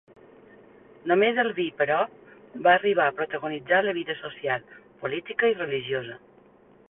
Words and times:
Només 1.11 1.41
el 1.43 1.49
vi, 1.57 1.65
però, 1.81 1.97
va 2.67 2.73
arribar 2.79 3.05
a 3.09 3.15
protagonitzar 3.21 3.83
la 3.89 3.95
vida 3.99 4.17
social, 4.23 4.63
política 5.05 5.53
i 5.53 5.57
religiosa. 5.63 6.19